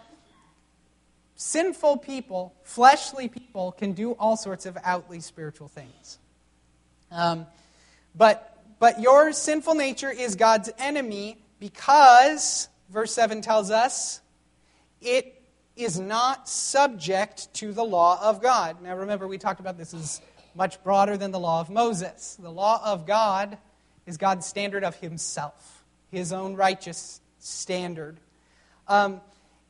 [1.37, 6.19] sinful people, fleshly people, can do all sorts of outly spiritual things.
[7.11, 7.47] Um,
[8.15, 14.21] but, but your sinful nature is God's enemy because, verse 7 tells us,
[15.01, 15.43] it
[15.77, 18.81] is not subject to the law of God.
[18.83, 20.21] Now, remember, we talked about this is
[20.55, 22.37] much broader than the law of Moses.
[22.41, 23.59] The law of God
[24.07, 28.21] is God's standard of himself, his own righteous standard.
[28.87, 29.21] Um,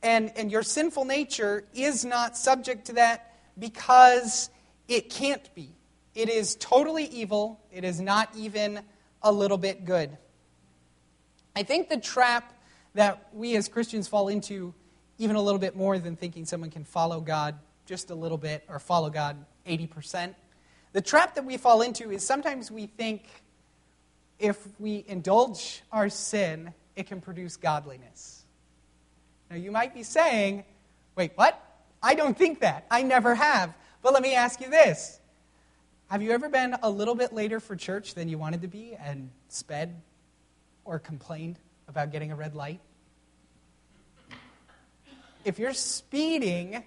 [0.03, 4.49] and, and your sinful nature is not subject to that because
[4.87, 5.69] it can't be.
[6.13, 8.81] It is totally evil, it is not even
[9.21, 10.17] a little bit good.
[11.55, 12.53] I think the trap
[12.93, 14.73] that we as Christians fall into
[15.17, 18.63] even a little bit more than thinking someone can follow God just a little bit
[18.67, 20.35] or follow God 80%.
[20.93, 23.23] The trap that we fall into is sometimes we think
[24.39, 28.45] if we indulge our sin, it can produce godliness.
[29.49, 30.63] Now, you might be saying,
[31.15, 31.61] wait, what?
[32.01, 32.85] I don't think that.
[32.91, 33.73] I never have.
[34.01, 35.19] But let me ask you this
[36.09, 38.95] Have you ever been a little bit later for church than you wanted to be
[38.95, 40.01] and sped
[40.83, 42.79] or complained about getting a red light?
[45.45, 46.83] If you're speeding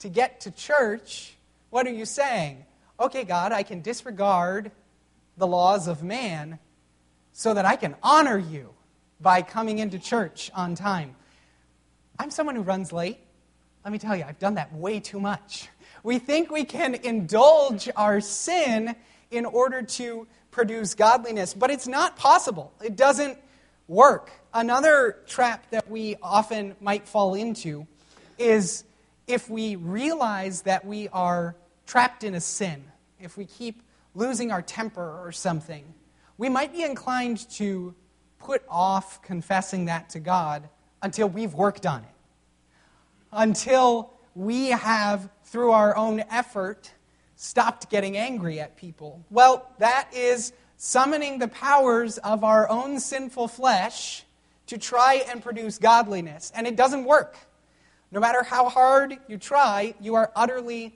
[0.00, 1.34] to get to church,
[1.70, 2.64] what are you saying?
[3.00, 4.70] Okay, God, I can disregard
[5.38, 6.58] the laws of man
[7.32, 8.74] so that I can honor you
[9.18, 11.16] by coming into church on time.
[12.18, 13.18] I'm someone who runs late.
[13.82, 15.68] Let me tell you, I've done that way too much.
[16.02, 18.94] We think we can indulge our sin
[19.30, 22.72] in order to produce godliness, but it's not possible.
[22.84, 23.38] It doesn't
[23.88, 24.30] work.
[24.52, 27.86] Another trap that we often might fall into
[28.38, 28.84] is
[29.26, 32.84] if we realize that we are trapped in a sin,
[33.20, 33.82] if we keep
[34.14, 35.84] losing our temper or something,
[36.38, 37.94] we might be inclined to
[38.38, 40.68] put off confessing that to God
[41.02, 42.08] until we've worked on it.
[43.30, 46.92] Until we have, through our own effort,
[47.36, 49.24] stopped getting angry at people.
[49.30, 54.24] Well, that is summoning the powers of our own sinful flesh
[54.66, 56.52] to try and produce godliness.
[56.54, 57.36] And it doesn't work.
[58.12, 60.94] No matter how hard you try, you are utterly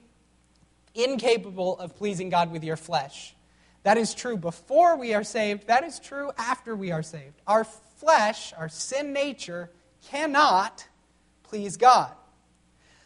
[0.93, 3.35] incapable of pleasing God with your flesh.
[3.81, 7.41] That is true before we are saved, that is true after we are saved.
[7.47, 9.71] Our flesh, our sin nature,
[10.09, 10.87] cannot
[11.43, 12.11] please God.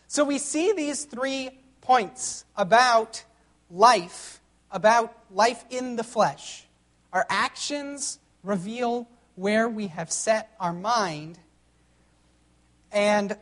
[0.08, 3.24] So we see these three points about
[3.70, 6.66] life, about life in the flesh.
[7.14, 11.40] Our actions reveal where we have set our mind.
[12.92, 13.38] And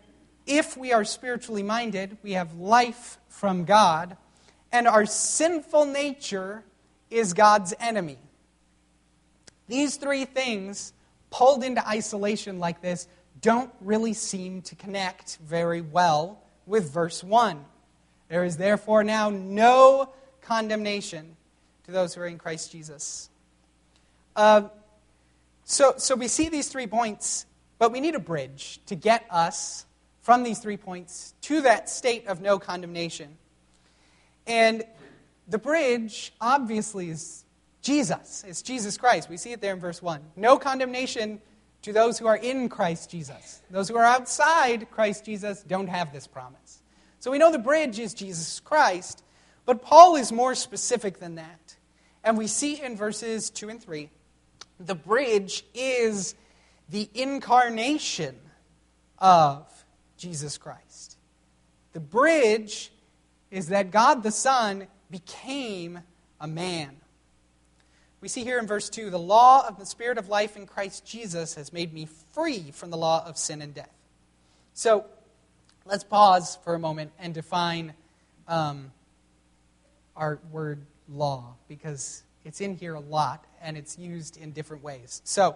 [0.49, 4.17] if we are spiritually minded, we have life from God,
[4.71, 6.63] and our sinful nature
[7.11, 8.17] is God's enemy.
[9.67, 10.91] These three things,
[11.29, 13.07] pulled into isolation like this,
[13.41, 17.63] don't really seem to connect very well with verse 1.
[18.27, 20.09] There is therefore now no
[20.41, 21.37] condemnation
[21.85, 23.29] to those who are in Christ Jesus.
[24.35, 24.63] Uh,
[25.63, 27.45] so, so we see these three points,
[27.77, 29.85] but we need a bridge to get us
[30.29, 33.35] from these three points to that state of no condemnation.
[34.45, 34.83] And
[35.47, 37.45] the bridge, obviously, is
[37.81, 38.45] Jesus.
[38.47, 39.27] It's Jesus Christ.
[39.27, 40.21] We see it there in verse 1.
[40.35, 41.41] No condemnation
[41.81, 43.63] to those who are in Christ Jesus.
[43.71, 46.83] Those who are outside Christ Jesus don't have this promise.
[47.19, 49.23] So we know the bridge is Jesus Christ,
[49.65, 51.75] but Paul is more specific than that.
[52.23, 54.11] And we see in verses 2 and 3
[54.79, 56.35] the bridge is
[56.87, 58.35] the incarnation
[59.17, 59.65] of
[60.19, 61.17] Jesus Christ.
[61.93, 62.91] The bridge
[63.49, 65.99] is that God the Son became
[66.39, 66.95] a man.
[68.21, 71.05] We see here in verse 2 the law of the Spirit of life in Christ
[71.05, 73.93] Jesus has made me free from the law of sin and death.
[74.73, 75.05] So
[75.85, 77.93] let's pause for a moment and define
[78.47, 78.91] um,
[80.15, 85.21] our word law because it's in here a lot and it's used in different ways.
[85.23, 85.55] So,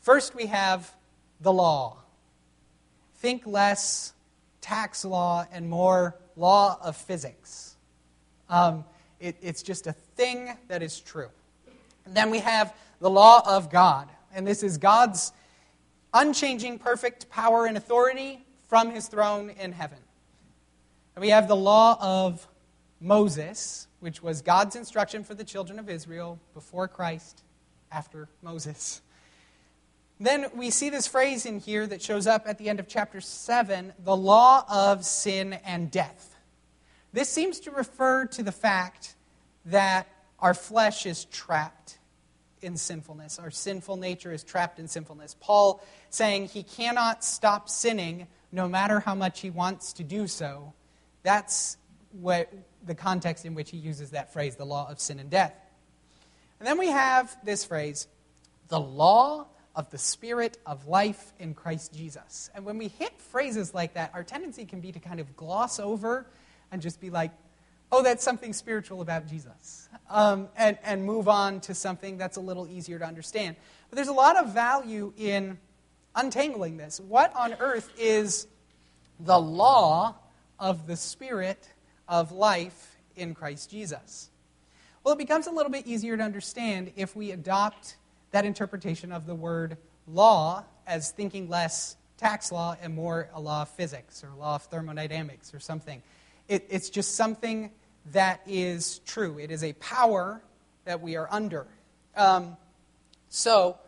[0.00, 0.92] first we have
[1.40, 1.98] the law.
[3.24, 4.12] Think less
[4.60, 7.74] tax law and more law of physics.
[8.50, 8.84] Um,
[9.18, 11.30] it, it's just a thing that is true.
[12.04, 14.10] And then we have the law of God.
[14.34, 15.32] And this is God's
[16.12, 20.00] unchanging, perfect power and authority from his throne in heaven.
[21.16, 22.46] And we have the law of
[23.00, 27.42] Moses, which was God's instruction for the children of Israel before Christ,
[27.90, 29.00] after Moses.
[30.20, 33.20] Then we see this phrase in here that shows up at the end of chapter
[33.20, 36.36] 7 the law of sin and death.
[37.12, 39.14] This seems to refer to the fact
[39.66, 41.98] that our flesh is trapped
[42.62, 43.38] in sinfulness.
[43.38, 45.36] Our sinful nature is trapped in sinfulness.
[45.40, 50.72] Paul saying he cannot stop sinning no matter how much he wants to do so.
[51.22, 51.76] That's
[52.12, 52.52] what
[52.86, 55.54] the context in which he uses that phrase, the law of sin and death.
[56.60, 58.06] And then we have this phrase,
[58.68, 59.46] the law
[59.76, 62.50] of the Spirit of life in Christ Jesus.
[62.54, 65.80] And when we hit phrases like that, our tendency can be to kind of gloss
[65.80, 66.26] over
[66.70, 67.32] and just be like,
[67.90, 72.40] oh, that's something spiritual about Jesus, um, and, and move on to something that's a
[72.40, 73.56] little easier to understand.
[73.88, 75.58] But there's a lot of value in
[76.14, 77.00] untangling this.
[77.00, 78.46] What on earth is
[79.20, 80.16] the law
[80.58, 81.68] of the Spirit
[82.08, 84.30] of life in Christ Jesus?
[85.04, 87.96] Well, it becomes a little bit easier to understand if we adopt
[88.34, 89.76] that interpretation of the word
[90.08, 94.56] law as thinking less tax law and more a law of physics or a law
[94.56, 96.02] of thermodynamics or something.
[96.48, 97.70] It, it's just something
[98.10, 99.38] that is true.
[99.38, 100.42] It is a power
[100.84, 101.68] that we are under.
[102.16, 102.56] Um,
[103.28, 103.78] so,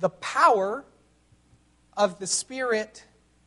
[0.00, 0.84] the power
[1.96, 3.04] of the Spirit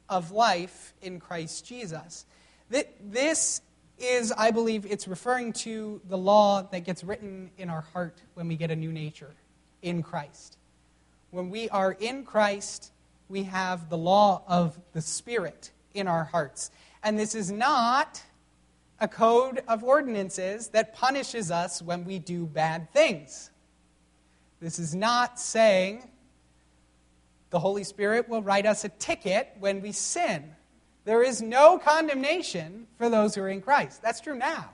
[0.07, 2.25] of life in Christ Jesus.
[2.69, 3.61] This
[3.97, 8.47] is, I believe, it's referring to the law that gets written in our heart when
[8.47, 9.35] we get a new nature
[9.81, 10.57] in Christ.
[11.31, 12.91] When we are in Christ,
[13.27, 16.71] we have the law of the Spirit in our hearts.
[17.03, 18.23] And this is not
[18.99, 23.49] a code of ordinances that punishes us when we do bad things.
[24.59, 26.09] This is not saying
[27.49, 30.51] the Holy Spirit will write us a ticket when we sin.
[31.05, 34.01] There is no condemnation for those who are in Christ.
[34.01, 34.69] That's true now.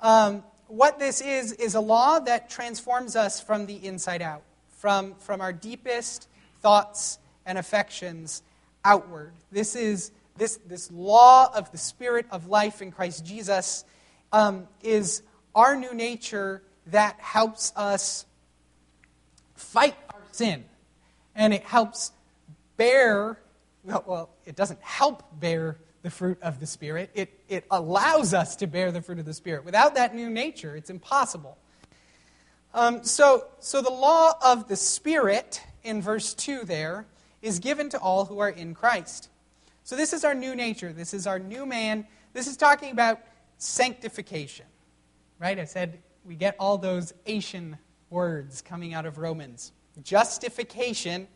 [0.00, 4.42] Um, what this is, is a law that transforms us from the inside out,
[4.78, 6.28] from, from our deepest
[6.60, 8.42] thoughts and affections
[8.84, 9.32] outward.
[9.50, 13.84] This is this, this law of the Spirit of life in Christ Jesus
[14.32, 15.22] um, is
[15.54, 18.26] our new nature that helps us
[19.54, 20.64] fight our sin.
[21.34, 22.12] And it helps
[22.76, 23.38] bear,
[23.84, 28.54] well, well, it doesn't help bear the fruit of the Spirit, it, it allows us
[28.54, 29.64] to bear the fruit of the Spirit.
[29.64, 31.58] Without that new nature, it's impossible.
[32.72, 37.06] Um, so, so the law of the Spirit in verse 2 there
[37.42, 39.30] is given to all who are in Christ.
[39.82, 40.92] So, this is our new nature.
[40.92, 42.06] This is our new man.
[42.34, 43.18] This is talking about
[43.58, 44.66] sanctification,
[45.40, 45.58] right?
[45.58, 47.78] I said we get all those Asian
[48.10, 49.72] words coming out of Romans.
[50.04, 51.26] Justification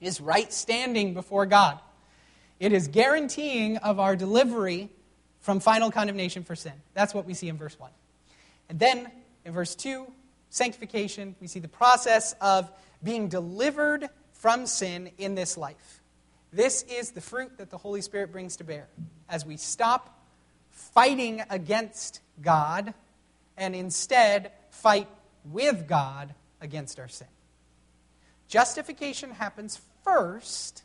[0.00, 1.78] is right standing before God,
[2.60, 4.90] it is guaranteeing of our delivery
[5.40, 6.74] from final condemnation for sin.
[6.94, 7.90] That's what we see in verse 1.
[8.68, 9.10] And then
[9.44, 10.06] in verse 2,
[10.50, 12.70] sanctification, we see the process of
[13.02, 16.02] being delivered from sin in this life.
[16.52, 18.88] This is the fruit that the Holy Spirit brings to bear
[19.28, 20.18] as we stop
[20.70, 22.92] fighting against God
[23.56, 25.08] and instead fight
[25.44, 27.28] with God against our sin.
[28.48, 30.82] Justification happens first,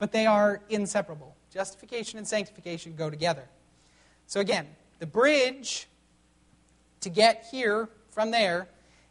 [0.00, 1.36] but they are inseparable.
[1.52, 3.44] Justification and sanctification go together.
[4.26, 4.66] So, again,
[4.98, 5.86] the bridge
[7.02, 8.66] to get here from there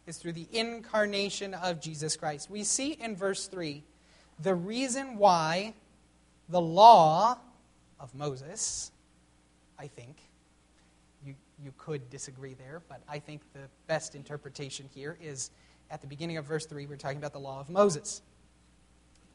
[0.07, 2.49] is through the incarnation of Jesus Christ.
[2.49, 3.83] We see in verse 3
[4.41, 5.75] the reason why
[6.49, 7.37] the law
[7.99, 8.91] of Moses,
[9.77, 10.17] I think,
[11.23, 15.51] you, you could disagree there, but I think the best interpretation here is
[15.91, 18.21] at the beginning of verse 3, we're talking about the law of Moses.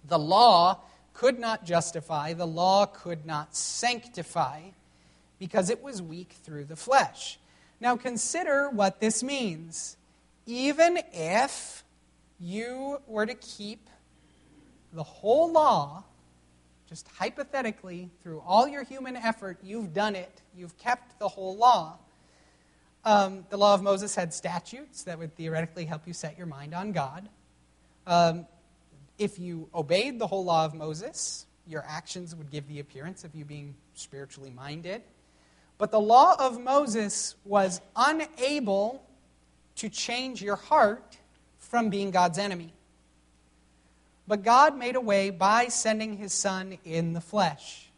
[0.06, 0.80] The law
[1.14, 4.60] could not justify, the law could not sanctify,
[5.38, 7.38] because it was weak through the flesh.
[7.80, 9.96] Now consider what this means.
[10.46, 11.84] Even if
[12.38, 13.88] you were to keep
[14.92, 16.04] the whole law,
[16.88, 21.98] just hypothetically, through all your human effort, you've done it, you've kept the whole law.
[23.04, 26.74] Um, the law of Moses had statutes that would theoretically help you set your mind
[26.74, 27.28] on God.
[28.06, 28.46] Um,
[29.18, 33.34] if you obeyed the whole law of Moses, your actions would give the appearance of
[33.34, 35.02] you being spiritually minded.
[35.78, 39.04] But the law of Moses was unable
[39.76, 41.18] to change your heart
[41.58, 42.72] from being God's enemy.
[44.26, 47.90] But God made a way by sending his Son in the flesh.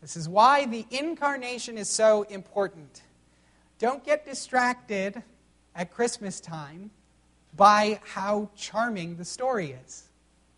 [0.00, 3.02] This is why the incarnation is so important.
[3.78, 5.22] Don't get distracted
[5.74, 6.90] at Christmas time
[7.56, 10.07] by how charming the story is.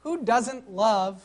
[0.00, 1.20] Who doesn't love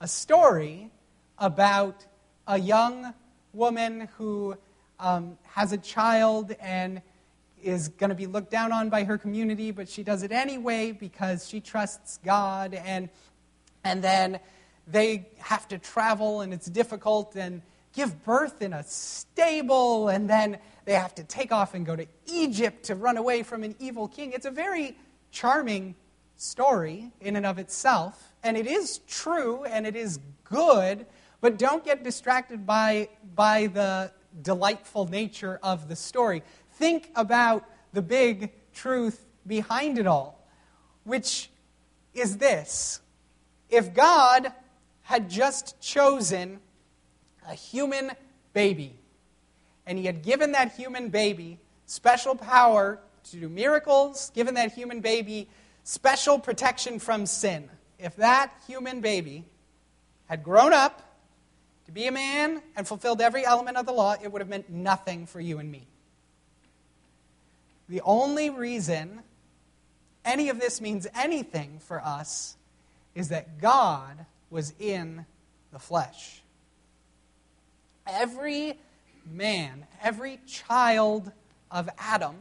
[0.00, 0.90] a story
[1.38, 2.06] about
[2.46, 3.14] a young
[3.52, 4.56] woman who
[5.00, 7.02] um, has a child and
[7.62, 10.92] is going to be looked down on by her community, but she does it anyway
[10.92, 12.74] because she trusts God.
[12.74, 13.08] And,
[13.82, 14.38] and then
[14.86, 17.62] they have to travel, and it's difficult, and
[17.92, 22.06] give birth in a stable, and then they have to take off and go to
[22.26, 24.32] Egypt to run away from an evil king.
[24.32, 24.96] It's a very
[25.30, 25.94] charming
[26.42, 31.06] story in and of itself, and it is true and it is good,
[31.40, 34.10] but don't get distracted by, by the
[34.42, 36.42] delightful nature of the story
[36.82, 40.44] think about the big truth behind it all,
[41.04, 41.48] which
[42.12, 43.00] is this.
[43.70, 44.52] If God
[45.02, 46.58] had just chosen
[47.48, 48.12] a human
[48.52, 48.98] baby,
[49.86, 52.98] and he had given that human baby special power
[53.30, 55.48] to do miracles, given that human baby
[55.84, 57.68] special protection from sin,
[57.98, 59.44] if that human baby
[60.28, 61.02] had grown up
[61.86, 64.70] to be a man and fulfilled every element of the law, it would have meant
[64.70, 65.86] nothing for you and me.
[67.88, 69.20] The only reason
[70.24, 72.56] any of this means anything for us
[73.14, 75.26] is that God was in
[75.72, 76.42] the flesh.
[78.06, 78.78] Every
[79.30, 81.30] man, every child
[81.70, 82.36] of Adam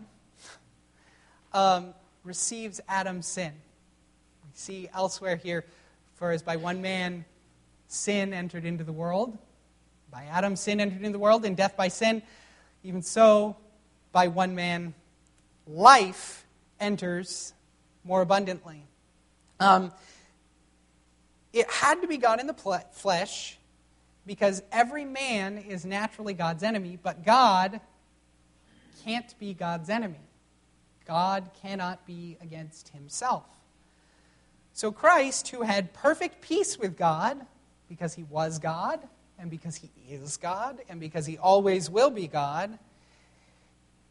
[1.54, 1.94] um,
[2.24, 3.54] receives Adam's sin.
[4.44, 5.66] We see elsewhere here,
[6.16, 7.26] for as by one man
[7.88, 9.38] sin entered into the world,
[10.12, 12.22] by Adam sin entered into the world, and death by sin,
[12.84, 13.58] even so,
[14.12, 14.94] by one man
[15.68, 16.46] life
[16.80, 17.54] enters
[18.04, 18.84] more abundantly.
[19.60, 19.92] Um,
[21.54, 22.54] it had to be God in the
[22.92, 23.58] flesh
[24.26, 27.80] because every man is naturally God's enemy, but God
[29.04, 30.20] can't be God's enemy.
[31.06, 33.46] God cannot be against himself.
[34.74, 37.46] So Christ, who had perfect peace with God
[37.90, 39.00] because he was God,
[39.38, 42.78] and because he is God, and because he always will be God,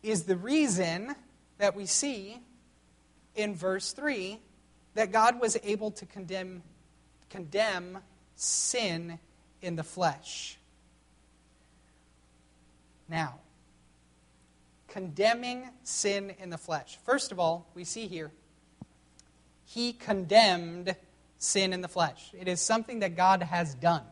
[0.02, 1.14] is the reason
[1.58, 2.38] that we see
[3.36, 4.38] in verse 3
[4.94, 6.62] that God was able to condemn,
[7.30, 7.98] condemn
[8.34, 9.18] sin
[9.62, 10.58] in the flesh.
[13.08, 13.38] Now,
[14.90, 16.98] condemning sin in the flesh.
[17.04, 18.30] First of all, we see here,
[19.64, 20.94] he condemned
[21.38, 22.32] sin in the flesh.
[22.38, 24.02] It is something that God has done.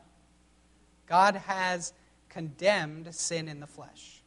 [1.07, 1.93] God has
[2.29, 4.23] condemned sin in the flesh.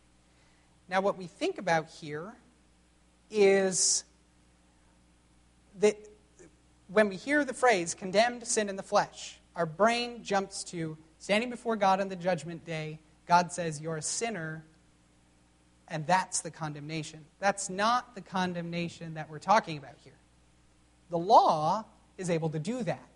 [0.89, 2.33] Now, what we think about here
[3.29, 4.03] is
[5.79, 5.95] that
[6.87, 11.49] when we hear the phrase condemned sin in the flesh, our brain jumps to standing
[11.49, 12.99] before God on the judgment day.
[13.25, 14.65] God says, You're a sinner,
[15.91, 17.25] and that's the condemnation.
[17.39, 20.13] That's not the condemnation that we're talking about here.
[21.09, 21.85] The law
[22.17, 23.09] is able to do that.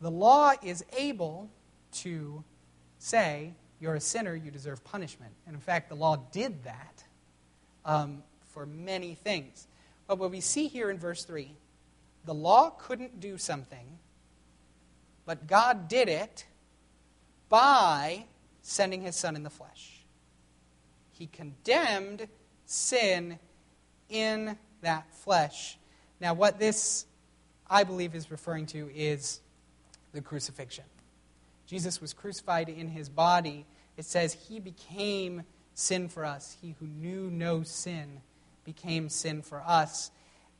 [0.00, 1.50] The law is able
[1.94, 2.44] to
[2.98, 5.32] say, You're a sinner, you deserve punishment.
[5.46, 7.02] And in fact, the law did that.
[7.84, 8.22] Um,
[8.58, 9.68] for many things.
[10.08, 11.54] But what we see here in verse 3
[12.24, 13.98] the law couldn't do something,
[15.24, 16.44] but God did it
[17.48, 18.26] by
[18.60, 19.97] sending his Son in the flesh.
[21.18, 22.28] He condemned
[22.64, 23.38] sin
[24.08, 25.78] in that flesh.
[26.20, 27.06] Now, what this,
[27.68, 29.40] I believe, is referring to is
[30.12, 30.84] the crucifixion.
[31.66, 33.66] Jesus was crucified in his body.
[33.96, 35.42] It says he became
[35.74, 36.56] sin for us.
[36.62, 38.20] He who knew no sin
[38.64, 40.10] became sin for us.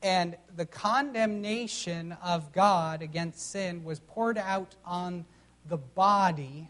[0.02, 5.24] And the condemnation of God against sin was poured out on
[5.68, 6.68] the body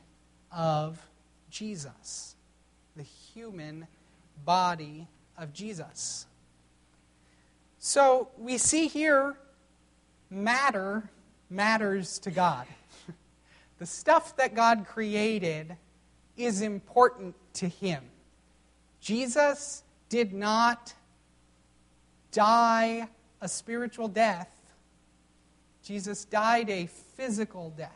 [0.51, 1.01] of
[1.51, 2.37] Jesus,
[2.99, 3.87] the human
[4.45, 5.07] body
[5.39, 6.27] of Jesus.
[7.79, 9.37] So we see here
[10.29, 11.09] matter
[11.49, 12.67] matters to God.
[13.79, 15.77] the stuff that God created
[16.37, 18.03] is important to Him.
[19.01, 20.93] Jesus did not
[22.33, 23.09] die
[23.41, 24.51] a spiritual death,
[25.85, 26.87] Jesus died a
[27.17, 27.93] physical death.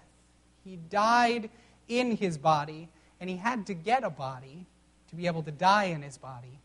[0.64, 1.50] He died
[1.88, 2.88] in his body,
[3.20, 4.66] and he had to get a body
[5.12, 6.58] to be able to die in his body,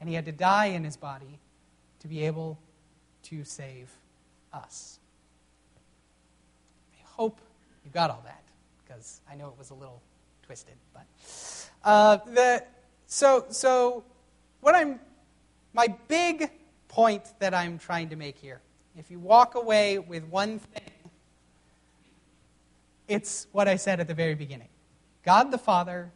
[0.00, 1.38] and he had to die in his body
[2.00, 2.58] to be able
[3.24, 3.90] to save
[4.54, 4.98] us.
[6.94, 7.38] I hope
[7.84, 8.42] you got all that,
[8.82, 10.00] because I know it was a little
[10.42, 10.72] twisted.
[10.94, 11.04] But
[11.84, 12.64] uh, the,
[13.06, 14.02] so, so
[14.62, 14.98] what I'm,
[15.74, 16.50] my big
[16.88, 18.62] point that I'm trying to make here,
[18.96, 21.10] if you walk away with one thing,
[23.08, 24.68] it's what I said at the very beginning.
[25.22, 26.10] God the Father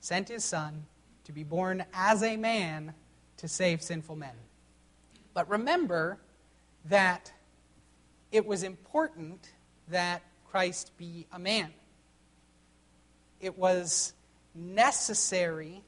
[0.00, 0.84] sent his Son
[1.24, 2.94] to be born as a man
[3.38, 4.34] to save sinful men.
[5.34, 6.18] But remember
[6.86, 7.32] that
[8.32, 9.52] it was important
[9.88, 11.72] that Christ be a man.
[13.40, 14.12] It was
[14.54, 15.82] necessary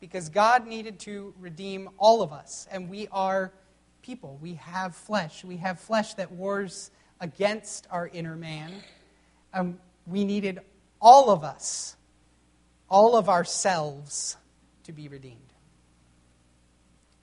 [0.00, 2.66] because God needed to redeem all of us.
[2.70, 3.52] And we are
[4.02, 4.38] people.
[4.40, 5.44] We have flesh.
[5.44, 6.90] We have flesh that wars
[7.20, 8.72] against our inner man.
[9.52, 10.60] Um, we needed
[11.00, 11.96] all of us,
[12.88, 14.36] all of ourselves,
[14.84, 15.40] to be redeemed.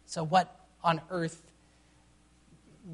[0.05, 0.53] So, what
[0.84, 1.41] on earth,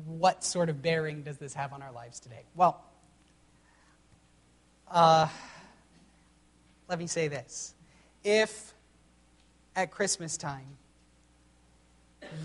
[0.05, 2.43] what sort of bearing does this have on our lives today?
[2.55, 2.83] Well,
[4.89, 5.27] uh,
[6.87, 7.73] let me say this.
[8.23, 8.73] If
[9.75, 10.77] at Christmas time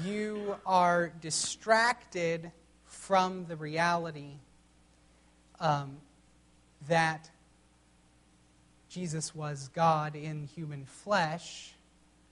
[0.04, 2.50] you are distracted
[2.84, 4.38] from the reality
[5.60, 5.98] um,
[6.88, 7.30] that
[8.94, 11.72] Jesus was God in human flesh,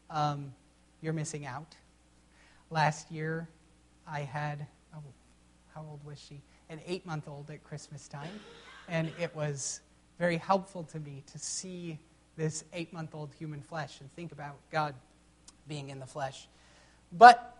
[0.08, 0.54] um,
[1.00, 1.74] you're missing out.
[2.70, 3.48] Last year,
[4.06, 5.02] I had, oh,
[5.74, 6.40] how old was she?
[6.70, 8.38] An eight month old at Christmas time.
[8.88, 9.80] And it was
[10.20, 11.98] very helpful to me to see
[12.36, 14.94] this eight month old human flesh and think about God
[15.66, 16.46] being in the flesh.
[17.10, 17.56] But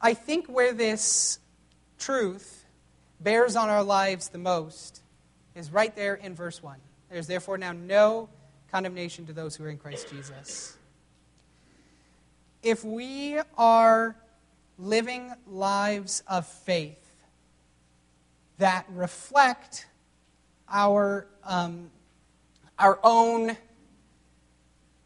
[0.00, 1.38] I think where this
[2.00, 2.64] truth
[3.20, 5.00] bears on our lives the most
[5.54, 6.76] is right there in verse 1.
[7.14, 8.28] There's therefore now no
[8.72, 10.76] condemnation to those who are in Christ Jesus.
[12.60, 14.16] If we are
[14.80, 16.98] living lives of faith
[18.58, 19.86] that reflect
[20.68, 21.92] our um,
[22.80, 23.56] our own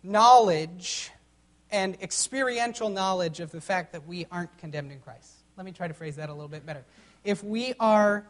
[0.03, 1.11] knowledge
[1.71, 5.31] and experiential knowledge of the fact that we aren't condemned in Christ.
[5.59, 6.87] Let me try to phrase that a little bit better.
[7.23, 8.25] If we are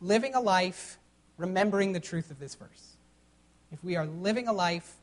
[0.00, 1.00] living a life
[1.36, 2.94] remembering the truth of this verse,
[3.72, 4.94] if we are living a life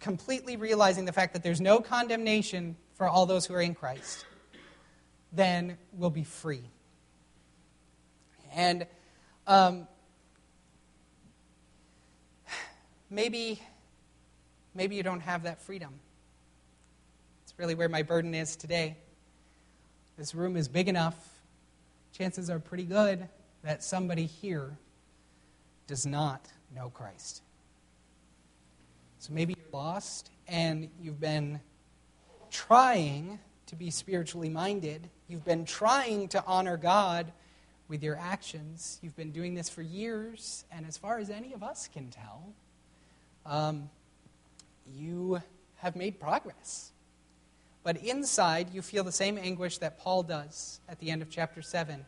[0.00, 4.26] completely realizing the fact that there's no condemnation for all those who are in Christ,
[5.32, 6.64] then we'll be free.
[8.54, 8.86] And
[9.46, 9.86] um,
[13.08, 13.62] maybe,
[14.74, 15.94] maybe you don't have that freedom.
[17.44, 18.96] It's really where my burden is today.
[20.18, 21.16] This room is big enough.
[22.12, 23.28] Chances are pretty good
[23.62, 24.76] that somebody here
[25.92, 27.42] does not know Christ.
[29.18, 31.60] So maybe you're lost and you've been
[32.50, 35.06] trying to be spiritually minded.
[35.28, 37.30] You've been trying to honor God
[37.88, 39.00] with your actions.
[39.02, 42.54] You've been doing this for years, and as far as any of us can tell,
[43.44, 43.90] um,
[44.96, 45.42] you
[45.76, 46.90] have made progress.
[47.82, 51.60] But inside, you feel the same anguish that Paul does at the end of chapter
[51.60, 52.06] 7.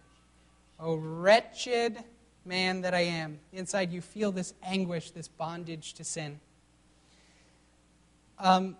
[0.80, 2.03] O wretched
[2.45, 3.38] man that I am.
[3.53, 6.40] Inside, you feel this anguish, this bondage to sin.
[8.38, 8.76] Um,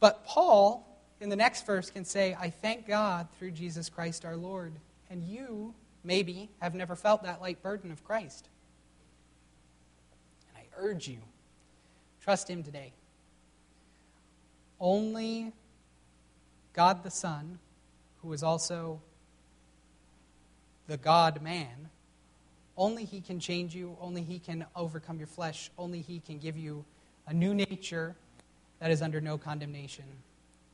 [0.00, 0.86] but Paul,
[1.20, 4.72] in the next verse, can say, I thank God through Jesus Christ our Lord.
[5.10, 5.74] And you,
[6.04, 8.48] maybe, have never felt that light burden of Christ.
[10.54, 11.18] And I urge you
[12.22, 12.92] Trust Him today.
[14.78, 15.52] Only
[16.72, 17.58] God the Son,
[18.22, 19.00] who is also
[20.86, 21.88] the God man.
[22.82, 23.96] Only He can change you.
[24.00, 25.70] Only He can overcome your flesh.
[25.78, 26.84] Only He can give you
[27.28, 28.16] a new nature
[28.80, 30.04] that is under no condemnation.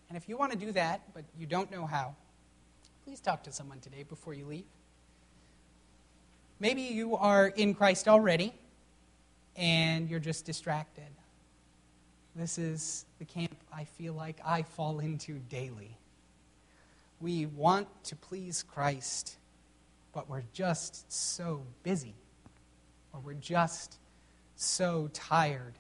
[0.09, 2.15] And if you want to do that, but you don't know how,
[3.05, 4.65] please talk to someone today before you leave.
[6.61, 8.55] Maybe you are in Christ already
[9.55, 11.11] and you're just distracted.
[12.35, 15.95] This is the camp I feel like I fall into daily.
[17.21, 19.37] We want to please Christ,
[20.13, 22.15] but we're just so busy,
[23.13, 23.99] or we're just
[24.57, 25.75] so tired.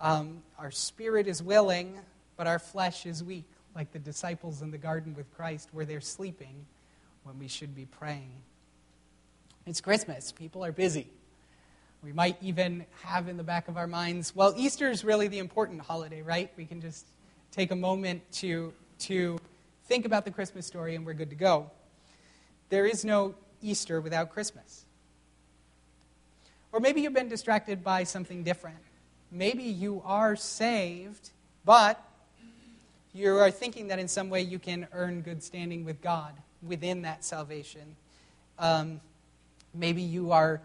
[0.00, 1.98] Um, our spirit is willing,
[2.36, 3.44] but our flesh is weak,
[3.74, 6.66] like the disciples in the garden with Christ, where they're sleeping
[7.24, 8.30] when we should be praying.
[9.66, 10.32] It's Christmas.
[10.32, 11.08] People are busy.
[12.02, 15.40] We might even have in the back of our minds, well, Easter is really the
[15.40, 16.50] important holiday, right?
[16.56, 17.06] We can just
[17.50, 19.38] take a moment to, to
[19.86, 21.70] think about the Christmas story and we're good to go.
[22.68, 24.84] There is no Easter without Christmas.
[26.72, 28.78] Or maybe you've been distracted by something different.
[29.30, 31.30] Maybe you are saved,
[31.64, 32.02] but
[33.14, 37.02] you are thinking that in some way you can earn good standing with God within
[37.02, 37.96] that salvation.
[38.58, 39.00] Um,
[39.74, 40.60] Maybe you are,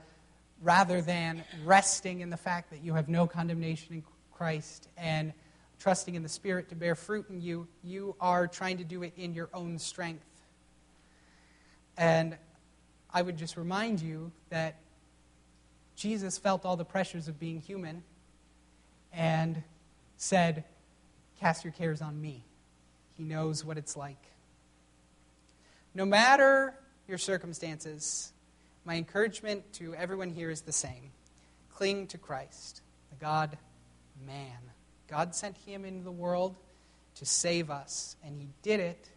[0.61, 5.33] rather than resting in the fact that you have no condemnation in Christ and
[5.79, 9.13] trusting in the Spirit to bear fruit in you, you are trying to do it
[9.17, 10.25] in your own strength.
[11.97, 12.37] And
[13.13, 14.77] I would just remind you that
[15.95, 18.03] Jesus felt all the pressures of being human
[19.11, 19.63] and
[20.17, 20.63] said,
[21.39, 22.43] Cast your cares on me.
[23.17, 24.17] He knows what it's like.
[25.93, 26.73] No matter
[27.07, 28.31] your circumstances,
[28.85, 31.11] my encouragement to everyone here is the same
[31.75, 33.57] cling to Christ, the God
[34.25, 34.57] man.
[35.07, 36.55] God sent him into the world
[37.15, 39.09] to save us, and he did it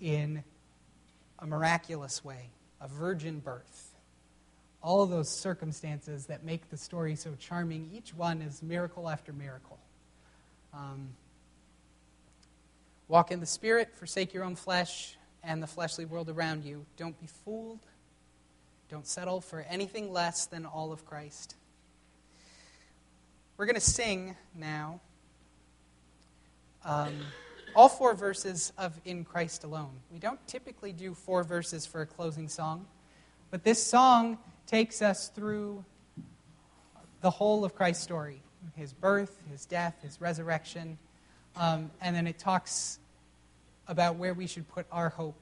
[0.00, 0.44] in
[1.38, 3.94] a miraculous way a virgin birth.
[4.82, 9.78] All those circumstances that make the story so charming, each one is miracle after miracle.
[10.74, 11.08] Um,
[13.08, 16.84] walk in the Spirit, forsake your own flesh and the fleshly world around you.
[16.98, 17.80] Don't be fooled
[18.88, 21.56] don't settle for anything less than all of Christ.
[23.56, 25.00] We're going to sing now
[26.84, 27.14] um,
[27.76, 30.00] all four verses of In Christ Alone.
[30.10, 32.86] We don't typically do four verses for a closing song,
[33.50, 35.84] but this song takes us through
[37.20, 38.40] the whole of Christ's story
[38.74, 40.98] his birth, his death, his resurrection,
[41.54, 42.98] um, and then it talks
[43.86, 45.40] about where we should put our hope